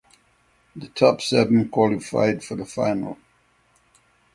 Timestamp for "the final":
2.55-3.19